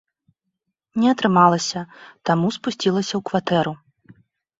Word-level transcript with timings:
Не 1.01 1.07
атрымалася, 1.13 1.79
таму 2.29 2.47
спусцілася 2.57 3.13
ў 3.19 3.21
кватэру. 3.29 3.75